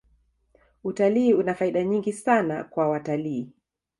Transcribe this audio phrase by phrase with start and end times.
[0.83, 3.49] utalii una faida nyingi sana kwa watalii